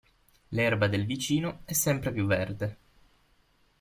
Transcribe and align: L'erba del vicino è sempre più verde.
L'erba 0.49 0.87
del 0.87 1.05
vicino 1.05 1.59
è 1.63 1.73
sempre 1.73 2.11
più 2.11 2.25
verde. 2.25 2.77